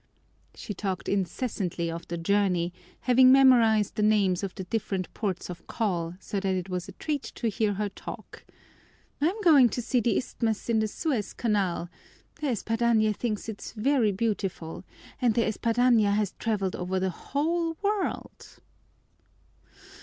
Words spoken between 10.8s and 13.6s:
Suez Canal De Espadaña thinks